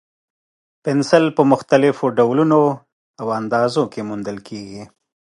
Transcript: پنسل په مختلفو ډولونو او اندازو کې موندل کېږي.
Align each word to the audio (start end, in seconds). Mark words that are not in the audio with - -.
پنسل 0.83 1.23
په 1.37 1.41
مختلفو 1.51 2.05
ډولونو 2.17 2.59
او 3.19 3.27
اندازو 3.39 3.83
کې 3.91 4.01
موندل 4.09 4.37
کېږي. 4.47 4.83